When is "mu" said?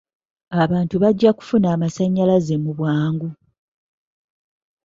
2.63-2.71